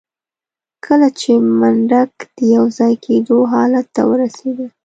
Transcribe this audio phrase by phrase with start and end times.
[0.85, 4.65] کله چې منډک د يوځای کېدو حالت ته ورسېده.